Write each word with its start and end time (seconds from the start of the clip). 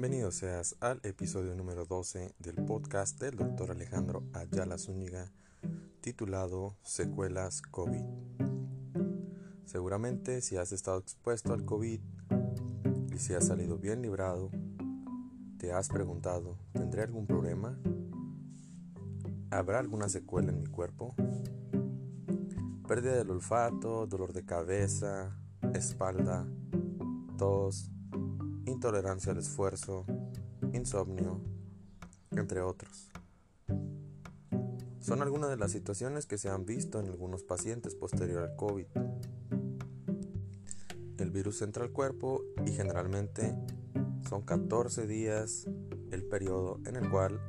Bienvenido 0.00 0.30
seas 0.30 0.76
al 0.80 0.98
episodio 1.02 1.54
número 1.54 1.84
12 1.84 2.34
del 2.38 2.54
podcast 2.64 3.20
del 3.20 3.36
Dr. 3.36 3.72
Alejandro 3.72 4.22
Ayala 4.32 4.78
Zúñiga 4.78 5.30
titulado 6.00 6.74
Secuelas 6.82 7.60
COVID. 7.60 8.06
Seguramente 9.66 10.40
si 10.40 10.56
has 10.56 10.72
estado 10.72 11.00
expuesto 11.00 11.52
al 11.52 11.66
COVID 11.66 12.00
y 13.12 13.18
si 13.18 13.34
has 13.34 13.48
salido 13.48 13.76
bien 13.76 14.00
librado, 14.00 14.50
te 15.58 15.74
has 15.74 15.90
preguntado, 15.90 16.56
¿tendré 16.72 17.02
algún 17.02 17.26
problema? 17.26 17.78
¿Habrá 19.50 19.80
alguna 19.80 20.08
secuela 20.08 20.50
en 20.50 20.60
mi 20.60 20.66
cuerpo? 20.66 21.14
Pérdida 22.88 23.16
del 23.16 23.28
olfato, 23.28 24.06
dolor 24.06 24.32
de 24.32 24.46
cabeza, 24.46 25.36
espalda, 25.74 26.48
tos, 27.36 27.90
intolerancia 28.66 29.32
al 29.32 29.38
esfuerzo, 29.38 30.04
insomnio, 30.72 31.40
entre 32.30 32.60
otros. 32.60 33.10
Son 35.00 35.22
algunas 35.22 35.50
de 35.50 35.56
las 35.56 35.72
situaciones 35.72 36.26
que 36.26 36.38
se 36.38 36.50
han 36.50 36.66
visto 36.66 37.00
en 37.00 37.06
algunos 37.06 37.42
pacientes 37.42 37.94
posterior 37.94 38.42
al 38.42 38.56
COVID. 38.56 38.86
El 41.18 41.30
virus 41.30 41.62
entra 41.62 41.84
al 41.84 41.90
cuerpo 41.90 42.42
y 42.66 42.72
generalmente 42.72 43.56
son 44.28 44.42
14 44.42 45.06
días 45.06 45.66
el 46.10 46.24
periodo 46.24 46.80
en 46.86 46.96
el 46.96 47.10
cual 47.10 47.40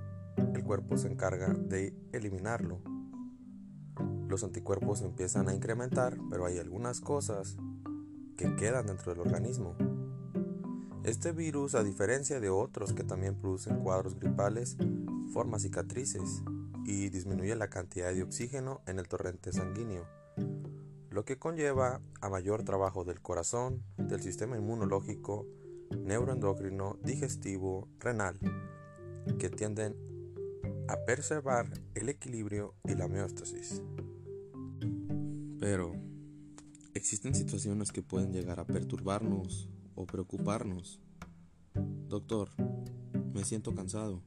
el 0.54 0.64
cuerpo 0.64 0.98
se 0.98 1.08
encarga 1.08 1.54
de 1.54 1.94
eliminarlo. 2.12 2.82
Los 4.28 4.44
anticuerpos 4.44 5.02
empiezan 5.02 5.50
a 5.50 5.54
incrementar, 5.54 6.18
pero 6.30 6.46
hay 6.46 6.58
algunas 6.58 7.02
cosas 7.02 7.58
que 8.38 8.56
quedan 8.56 8.88
dentro 8.88 9.12
del 9.12 9.22
organismo. 9.22 9.76
Este 11.04 11.32
virus, 11.32 11.74
a 11.74 11.84
diferencia 11.84 12.40
de 12.40 12.52
otros 12.52 12.94
que 12.94 13.04
también 13.04 13.34
producen 13.36 13.80
cuadros 13.80 14.20
gripales, 14.20 14.78
forma 15.34 15.58
cicatrices 15.58 16.44
y 16.86 17.10
disminuye 17.10 17.56
la 17.56 17.72
cantidad 17.72 18.14
de 18.14 18.22
oxígeno 18.22 18.82
en 18.86 19.00
el 19.00 19.08
torrente 19.08 19.52
sanguíneo, 19.52 20.08
lo 21.10 21.26
que 21.26 21.40
conlleva 21.40 22.02
a 22.22 22.30
mayor 22.30 22.64
trabajo 22.64 23.04
del 23.04 23.20
corazón, 23.20 23.84
del 23.98 24.22
sistema 24.22 24.58
inmunológico, 24.58 25.48
neuroendocrino, 25.90 27.00
digestivo, 27.04 27.90
renal, 28.00 28.38
que 29.40 29.50
tienden 29.50 29.96
a 30.88 31.04
preservar 31.04 31.68
el 31.96 32.10
equilibrio 32.10 32.76
y 32.84 32.94
la 32.94 33.06
homeostasis. 33.06 33.82
Pero 35.60 35.94
existen 36.94 37.34
situaciones 37.34 37.92
que 37.92 38.04
pueden 38.04 38.32
llegar 38.32 38.60
a 38.60 38.68
perturbarnos 38.68 39.68
preocuparnos. 40.06 41.00
Doctor, 42.08 42.50
me 43.34 43.44
siento 43.44 43.74
cansado. 43.74 44.22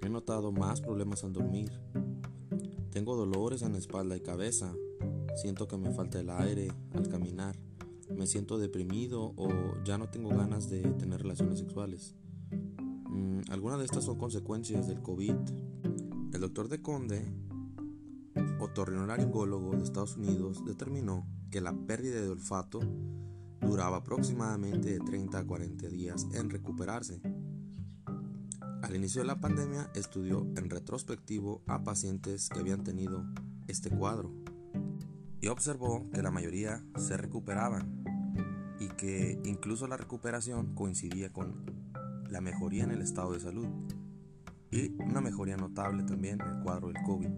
He 0.00 0.08
notado 0.08 0.52
más 0.52 0.80
problemas 0.80 1.24
al 1.24 1.32
dormir. 1.32 1.70
Tengo 2.90 3.16
dolores 3.16 3.62
en 3.62 3.74
espalda 3.74 4.16
y 4.16 4.20
cabeza. 4.20 4.74
Siento 5.36 5.68
que 5.68 5.76
me 5.76 5.92
falta 5.92 6.18
el 6.18 6.30
aire 6.30 6.68
al 6.94 7.08
caminar. 7.08 7.56
Me 8.16 8.26
siento 8.26 8.58
deprimido 8.58 9.34
o 9.36 9.48
ya 9.84 9.98
no 9.98 10.08
tengo 10.08 10.30
ganas 10.30 10.70
de 10.70 10.80
tener 10.92 11.22
relaciones 11.22 11.58
sexuales. 11.58 12.14
Mm, 13.10 13.40
algunas 13.50 13.78
de 13.78 13.84
estas 13.84 14.04
son 14.04 14.18
consecuencias 14.18 14.86
del 14.86 15.02
COVID. 15.02 15.34
El 16.32 16.40
doctor 16.40 16.68
de 16.68 16.80
Conde, 16.80 17.24
otorrinolaringólogo 18.60 19.76
de 19.76 19.84
Estados 19.84 20.16
Unidos, 20.16 20.64
determinó 20.64 21.26
que 21.50 21.60
la 21.60 21.72
pérdida 21.72 22.20
de 22.20 22.28
olfato 22.28 22.80
duraba 23.60 23.98
aproximadamente 23.98 24.90
de 24.90 25.00
30 25.00 25.38
a 25.38 25.44
40 25.44 25.88
días 25.88 26.26
en 26.32 26.50
recuperarse. 26.50 27.20
Al 28.82 28.94
inicio 28.94 29.20
de 29.20 29.26
la 29.26 29.40
pandemia 29.40 29.90
estudió 29.94 30.46
en 30.56 30.70
retrospectivo 30.70 31.62
a 31.66 31.82
pacientes 31.82 32.48
que 32.48 32.60
habían 32.60 32.84
tenido 32.84 33.24
este 33.66 33.90
cuadro 33.90 34.32
y 35.40 35.48
observó 35.48 36.08
que 36.10 36.22
la 36.22 36.30
mayoría 36.30 36.84
se 36.96 37.16
recuperaban 37.16 38.04
y 38.80 38.88
que 38.88 39.40
incluso 39.44 39.86
la 39.86 39.96
recuperación 39.96 40.74
coincidía 40.74 41.32
con 41.32 41.64
la 42.30 42.40
mejoría 42.40 42.84
en 42.84 42.92
el 42.92 43.02
estado 43.02 43.32
de 43.32 43.40
salud 43.40 43.66
y 44.70 44.92
una 45.02 45.20
mejoría 45.20 45.56
notable 45.56 46.04
también 46.04 46.40
en 46.40 46.48
el 46.48 46.62
cuadro 46.62 46.88
del 46.88 47.02
COVID. 47.02 47.30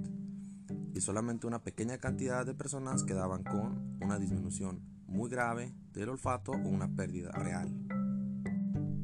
Y 0.95 1.01
solamente 1.01 1.47
una 1.47 1.63
pequeña 1.63 1.99
cantidad 1.99 2.45
de 2.45 2.55
personas 2.55 3.05
quedaban 3.05 3.45
con 3.45 3.99
una 4.01 4.19
disminución 4.19 4.81
muy 5.07 5.31
grave 5.31 5.73
del 5.93 6.11
olfato 6.11 6.53
o 6.53 6.69
una 6.69 6.89
pérdida 6.95 7.31
real. 7.33 7.71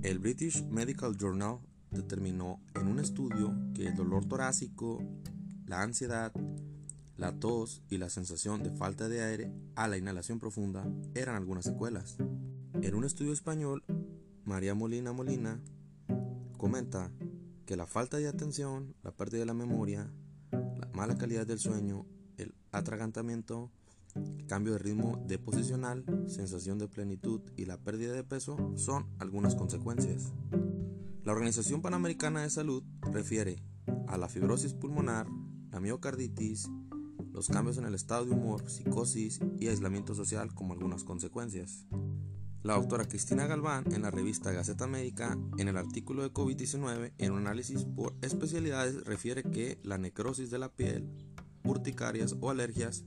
El 0.02 0.18
British 0.18 0.64
Medical 0.64 1.16
Journal 1.16 1.58
determinó 1.90 2.60
en 2.74 2.86
un 2.88 2.98
estudio 2.98 3.54
que 3.74 3.88
el 3.88 3.96
dolor 3.96 4.26
torácico, 4.26 5.02
la 5.66 5.82
ansiedad, 5.82 6.32
la 7.16 7.38
tos 7.38 7.82
y 7.88 7.98
la 7.98 8.10
sensación 8.10 8.62
de 8.62 8.70
falta 8.70 9.08
de 9.08 9.22
aire 9.22 9.52
a 9.74 9.88
la 9.88 9.96
inhalación 9.96 10.38
profunda 10.38 10.86
eran 11.14 11.34
algunas 11.34 11.64
secuelas. 11.64 12.18
En 12.82 12.94
un 12.94 13.04
estudio 13.04 13.32
español, 13.32 13.82
María 14.44 14.74
Molina 14.74 15.12
Molina 15.12 15.60
comenta 16.56 17.10
que 17.64 17.76
la 17.76 17.86
falta 17.86 18.18
de 18.18 18.28
atención, 18.28 18.94
la 19.02 19.10
pérdida 19.10 19.40
de 19.40 19.46
la 19.46 19.54
memoria, 19.54 20.10
la 20.52 20.88
mala 20.92 21.16
calidad 21.16 21.46
del 21.46 21.58
sueño, 21.58 22.06
el 22.36 22.54
atragantamiento, 22.70 23.70
Cambio 24.46 24.74
de 24.74 24.78
ritmo 24.78 25.20
deposicional, 25.26 26.04
sensación 26.28 26.78
de 26.78 26.86
plenitud 26.86 27.40
y 27.56 27.64
la 27.64 27.78
pérdida 27.78 28.12
de 28.12 28.22
peso 28.22 28.56
son 28.76 29.06
algunas 29.18 29.56
consecuencias. 29.56 30.32
La 31.24 31.32
Organización 31.32 31.82
Panamericana 31.82 32.42
de 32.42 32.50
Salud 32.50 32.84
refiere 33.00 33.60
a 34.06 34.16
la 34.16 34.28
fibrosis 34.28 34.72
pulmonar, 34.72 35.26
la 35.72 35.80
miocarditis, 35.80 36.70
los 37.32 37.48
cambios 37.48 37.76
en 37.78 37.86
el 37.86 37.96
estado 37.96 38.24
de 38.24 38.30
humor, 38.30 38.70
psicosis 38.70 39.40
y 39.58 39.66
aislamiento 39.66 40.14
social 40.14 40.54
como 40.54 40.74
algunas 40.74 41.02
consecuencias. 41.02 41.84
La 42.62 42.74
doctora 42.74 43.08
Cristina 43.08 43.48
Galván 43.48 43.92
en 43.92 44.02
la 44.02 44.12
revista 44.12 44.52
Gaceta 44.52 44.86
Médica, 44.86 45.36
en 45.58 45.66
el 45.66 45.76
artículo 45.76 46.22
de 46.22 46.32
COVID-19, 46.32 47.12
en 47.18 47.32
un 47.32 47.38
análisis 47.40 47.84
por 47.84 48.14
especialidades, 48.22 49.04
refiere 49.04 49.42
que 49.42 49.80
la 49.82 49.98
necrosis 49.98 50.50
de 50.50 50.58
la 50.58 50.72
piel, 50.72 51.10
urticarias 51.64 52.36
o 52.40 52.50
alergias 52.50 53.04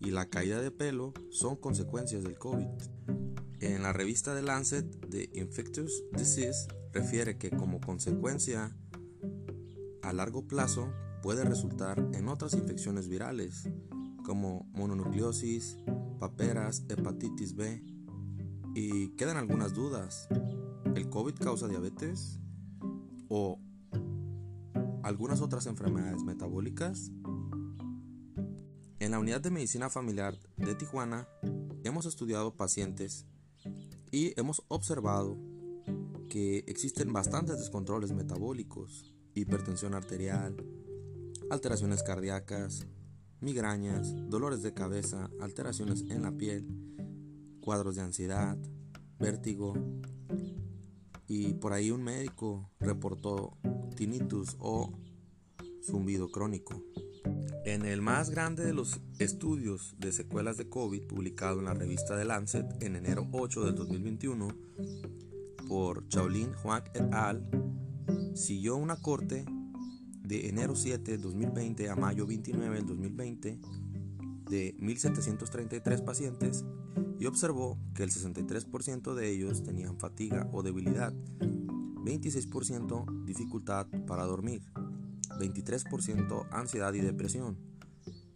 y 0.00 0.10
la 0.10 0.28
caída 0.28 0.60
de 0.60 0.70
pelo 0.70 1.12
son 1.30 1.56
consecuencias 1.56 2.24
del 2.24 2.38
COVID. 2.38 2.66
En 3.60 3.82
la 3.82 3.92
revista 3.92 4.34
The 4.34 4.42
Lancet 4.42 5.06
de 5.06 5.30
Infectious 5.34 6.02
Disease 6.12 6.68
refiere 6.92 7.36
que 7.36 7.50
como 7.50 7.80
consecuencia 7.80 8.76
a 10.02 10.12
largo 10.12 10.48
plazo 10.48 10.90
puede 11.22 11.44
resultar 11.44 11.98
en 12.14 12.28
otras 12.28 12.54
infecciones 12.54 13.08
virales 13.08 13.68
como 14.24 14.66
mononucleosis, 14.72 15.78
paperas, 16.18 16.84
hepatitis 16.88 17.54
B. 17.54 17.84
Y 18.74 19.08
quedan 19.16 19.36
algunas 19.36 19.74
dudas. 19.74 20.28
¿El 20.94 21.10
COVID 21.10 21.34
causa 21.34 21.68
diabetes? 21.68 22.38
¿O 23.28 23.58
algunas 25.02 25.40
otras 25.40 25.66
enfermedades 25.66 26.22
metabólicas? 26.22 27.10
En 29.00 29.12
la 29.12 29.18
unidad 29.18 29.40
de 29.40 29.50
medicina 29.50 29.88
familiar 29.88 30.38
de 30.58 30.74
Tijuana 30.74 31.26
hemos 31.84 32.04
estudiado 32.04 32.54
pacientes 32.54 33.24
y 34.12 34.38
hemos 34.38 34.62
observado 34.68 35.38
que 36.28 36.58
existen 36.66 37.10
bastantes 37.10 37.58
descontroles 37.58 38.12
metabólicos, 38.12 39.14
hipertensión 39.34 39.94
arterial, 39.94 40.54
alteraciones 41.48 42.02
cardíacas, 42.02 42.86
migrañas, 43.40 44.14
dolores 44.28 44.60
de 44.60 44.74
cabeza, 44.74 45.30
alteraciones 45.40 46.02
en 46.10 46.20
la 46.20 46.32
piel, 46.32 46.68
cuadros 47.62 47.96
de 47.96 48.02
ansiedad, 48.02 48.58
vértigo 49.18 49.72
y 51.26 51.54
por 51.54 51.72
ahí 51.72 51.90
un 51.90 52.02
médico 52.02 52.70
reportó 52.78 53.56
tinnitus 53.96 54.58
o 54.58 54.92
zumbido 55.82 56.30
crónico. 56.30 56.84
En 57.64 57.84
el 57.84 58.02
más 58.02 58.30
grande 58.30 58.64
de 58.64 58.72
los 58.72 59.00
estudios 59.18 59.94
de 59.98 60.12
secuelas 60.12 60.56
de 60.56 60.68
COVID 60.68 61.02
publicado 61.02 61.58
en 61.58 61.66
la 61.66 61.74
revista 61.74 62.16
The 62.16 62.24
Lancet 62.24 62.66
en 62.82 62.96
enero 62.96 63.28
8 63.32 63.64
del 63.64 63.74
2021 63.74 64.48
por 65.68 66.08
Chaolin 66.08 66.52
Huang 66.64 66.84
et 66.94 67.12
al., 67.12 67.48
siguió 68.34 68.76
una 68.76 68.96
corte 68.96 69.44
de 70.24 70.48
enero 70.48 70.74
7 70.74 71.12
del 71.12 71.20
2020 71.20 71.88
a 71.88 71.96
mayo 71.96 72.26
29 72.26 72.76
del 72.76 72.86
2020 72.86 73.60
de 74.48 74.76
1.733 74.78 76.04
pacientes 76.04 76.64
y 77.18 77.26
observó 77.26 77.78
que 77.94 78.02
el 78.02 78.10
63% 78.10 79.14
de 79.14 79.30
ellos 79.30 79.62
tenían 79.62 79.98
fatiga 79.98 80.48
o 80.52 80.62
debilidad, 80.62 81.12
26% 82.04 83.24
dificultad 83.24 83.86
para 84.06 84.24
dormir, 84.24 84.62
23% 85.40 86.46
ansiedad 86.52 86.94
y 86.94 87.00
depresión. 87.00 87.58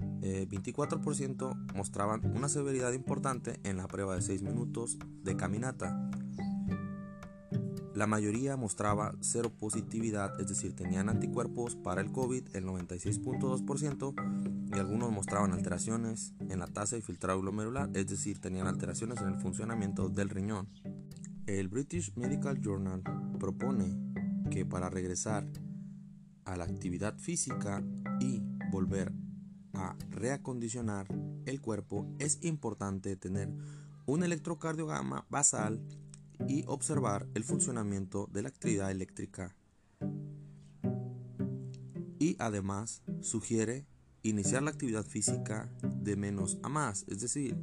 24% 0.01 1.53
eh, 1.53 1.73
mostraban 1.75 2.25
una 2.37 2.49
severidad 2.49 2.93
importante 2.93 3.61
en 3.63 3.77
la 3.77 3.87
prueba 3.87 4.15
de 4.15 4.23
6 4.23 4.43
minutos 4.43 4.99
de 5.23 5.37
caminata. 5.37 6.11
La 7.95 8.09
mayoría 8.09 8.57
mostraba 8.57 9.15
cero 9.21 9.53
positividad, 9.57 10.41
es 10.41 10.49
decir, 10.49 10.75
tenían 10.75 11.09
anticuerpos 11.09 11.77
para 11.77 12.01
el 12.01 12.11
COVID, 12.11 12.57
el 12.57 12.65
96.2%, 12.65 14.75
y 14.75 14.79
algunos 14.81 15.13
mostraban 15.13 15.53
alteraciones 15.53 16.35
en 16.41 16.59
la 16.59 16.67
tasa 16.67 16.97
de 16.97 17.03
filtrado 17.03 17.41
glomerular, 17.41 17.91
es 17.95 18.09
decir, 18.09 18.41
tenían 18.41 18.67
alteraciones 18.67 19.21
en 19.21 19.29
el 19.29 19.37
funcionamiento 19.37 20.09
del 20.09 20.29
riñón. 20.29 20.69
El 21.47 21.69
British 21.69 22.17
Medical 22.17 22.61
Journal 22.61 23.05
propone 23.39 23.97
que 24.51 24.67
para 24.67 24.91
regresar 24.91 25.47
a 26.45 26.57
la 26.57 26.65
actividad 26.65 27.19
física 27.19 27.83
y 28.21 28.43
volver 28.71 29.13
a 29.73 29.97
reacondicionar 30.11 31.07
el 31.47 31.61
cuerpo 31.61 32.07
es 32.19 32.39
importante 32.43 33.17
tener 33.17 33.53
un 34.07 34.23
electrocardiograma 34.23 35.27
basal 35.31 35.81
y 36.49 36.65
observar 36.67 37.27
el 37.35 37.45
funcionamiento 37.45 38.29
de 38.33 38.43
la 38.43 38.49
actividad 38.49 38.91
eléctrica. 38.91 39.55
Y 42.19 42.37
además 42.39 43.03
sugiere 43.21 43.87
iniciar 44.23 44.63
la 44.63 44.71
actividad 44.71 45.05
física 45.05 45.71
de 45.83 46.17
menos 46.17 46.59
a 46.63 46.69
más, 46.69 47.05
es 47.09 47.21
decir, 47.21 47.57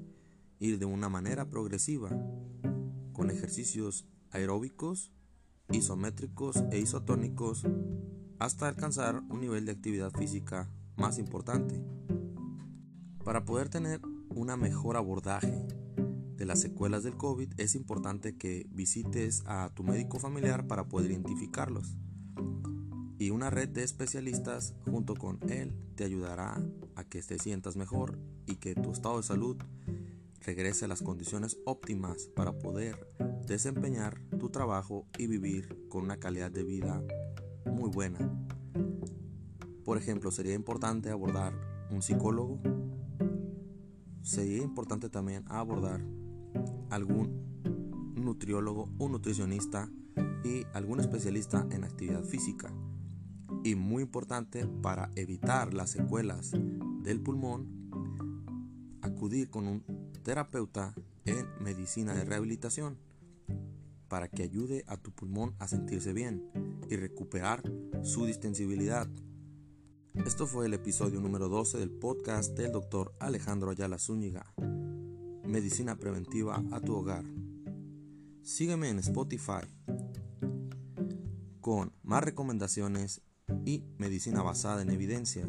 ir 0.60 0.78
de 0.78 0.86
una 0.86 1.10
manera 1.10 1.50
progresiva, 1.50 2.10
con 3.14 3.32
ejercicios 3.32 4.06
aeróbicos, 4.30 5.12
isométricos 5.72 6.64
e 6.72 6.80
isotónicos, 6.80 7.66
hasta 8.42 8.68
alcanzar 8.68 9.22
un 9.30 9.40
nivel 9.40 9.68
de 9.68 9.72
actividad 9.72 10.12
física 10.12 10.68
más 10.98 11.20
importante. 11.20 11.80
Para 13.24 13.46
poder 13.46 13.70
tener 13.70 14.02
una 14.30 14.58
mejor 14.58 14.98
abordaje 14.98 15.64
de 16.38 16.46
las 16.46 16.60
secuelas 16.60 17.04
del 17.04 17.16
COVID, 17.18 17.54
es 17.58 17.76
importante 17.76 18.36
que 18.36 18.66
visites 18.72 19.44
a 19.46 19.70
tu 19.76 19.84
médico 19.84 20.18
familiar 20.18 20.66
para 20.66 20.88
poder 20.88 21.12
identificarlos. 21.12 21.96
Y 23.20 23.30
una 23.30 23.52
red 23.52 23.70
de 23.70 23.84
especialistas 23.84 24.74
junto 24.90 25.14
con 25.14 25.38
él 25.48 25.76
te 25.94 26.04
ayudará 26.04 26.60
a 26.96 27.04
que 27.04 27.22
te 27.22 27.38
sientas 27.38 27.76
mejor 27.76 28.18
y 28.48 28.56
que 28.56 28.74
tu 28.74 28.92
estado 28.92 29.18
de 29.18 29.24
salud 29.24 29.58
regrese 30.40 30.86
a 30.86 30.88
las 30.88 31.04
condiciones 31.04 31.60
óptimas 31.66 32.26
para 32.36 32.58
poder 32.58 33.08
desempeñar 33.46 34.20
tu 34.40 34.50
trabajo 34.50 35.06
y 35.20 35.28
vivir 35.28 35.88
con 35.90 36.06
una 36.06 36.18
calidad 36.18 36.50
de 36.50 36.64
vida 36.64 37.04
muy 37.82 37.90
buena. 37.90 38.20
Por 39.84 39.98
ejemplo, 39.98 40.30
sería 40.30 40.54
importante 40.54 41.10
abordar 41.10 41.52
un 41.90 42.04
psicólogo. 42.04 42.60
Sería 44.22 44.62
importante 44.62 45.10
también 45.10 45.44
abordar 45.48 46.00
algún 46.92 48.14
nutriólogo 48.14 48.88
o 49.00 49.10
nutricionista 49.10 49.90
y 50.44 50.64
algún 50.74 51.00
especialista 51.00 51.66
en 51.72 51.84
actividad 51.84 52.24
física. 52.24 52.72
Y 53.64 53.74
muy 53.74 54.04
importante 54.04 54.68
para 54.68 55.10
evitar 55.16 55.74
las 55.74 55.90
secuelas 55.90 56.52
del 57.02 57.20
pulmón, 57.20 57.90
acudir 59.02 59.50
con 59.50 59.68
un 59.68 59.84
terapeuta 60.22 60.94
en 61.26 61.48
medicina 61.60 62.14
de 62.14 62.26
rehabilitación 62.26 63.00
para 64.12 64.28
que 64.28 64.44
ayude 64.44 64.84
a 64.88 64.98
tu 64.98 65.14
pulmón 65.14 65.56
a 65.60 65.70
sentirse 65.70 66.12
bien 66.12 66.52
y 66.90 66.98
recuperar 66.98 67.64
su 68.04 68.26
distensibilidad. 68.26 69.08
Esto 70.26 70.48
fue 70.48 70.66
el 70.66 70.74
episodio 70.74 71.22
número 71.22 71.48
12 71.48 71.78
del 71.78 71.92
podcast 71.92 72.58
del 72.58 72.74
doctor 72.74 73.16
Alejandro 73.22 73.72
Ayala 73.72 73.98
Zúñiga. 73.98 74.54
Medicina 75.46 75.98
Preventiva 75.98 76.62
a 76.74 76.82
tu 76.82 76.94
hogar. 76.94 77.24
Sígueme 78.44 78.90
en 78.90 79.00
Spotify 79.00 79.66
con 81.62 81.94
más 82.04 82.22
recomendaciones 82.22 83.22
y 83.64 83.86
medicina 83.98 84.44
basada 84.44 84.82
en 84.82 84.90
evidencias. 84.90 85.48